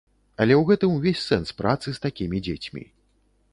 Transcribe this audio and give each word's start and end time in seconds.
Але 0.45 0.53
ў 0.61 0.69
гэтым 0.69 0.93
увесь 0.95 1.25
сэнс 1.27 1.53
працы 1.61 1.87
з 1.99 2.03
такімі 2.09 2.37
дзецьмі. 2.51 2.83